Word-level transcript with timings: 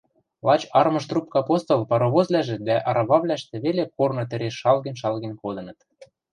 лач 0.47 0.61
армыж 0.79 1.03
трубка 1.09 1.39
постол 1.47 1.81
паровозвлӓжӹ 1.91 2.57
дӓ 2.67 2.77
арававлӓштӹ 2.89 3.55
веле 3.65 3.83
корны 3.95 4.23
тӹреш 4.29 4.55
шалген-шалген 4.61 5.33
кодыныт. 5.41 5.79